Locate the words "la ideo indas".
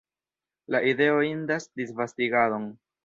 0.75-1.69